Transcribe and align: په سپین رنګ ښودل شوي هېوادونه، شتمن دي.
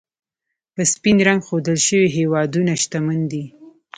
په 0.73 0.81
سپین 0.93 1.17
رنګ 1.27 1.41
ښودل 1.47 1.77
شوي 1.87 2.07
هېوادونه، 2.17 2.71
شتمن 2.83 3.19
دي. 3.31 3.43